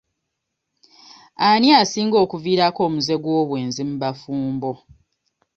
Ani 1.47 1.67
asinga 1.81 2.17
okuviirako 2.25 2.79
omuze 2.87 3.15
gw'obwenzi 3.23 3.81
mu 3.89 3.95
bafumbo? 4.03 4.71